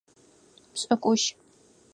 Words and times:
Пшӏыкӏущы. 0.73 1.31